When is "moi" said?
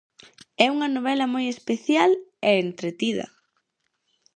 1.33-1.45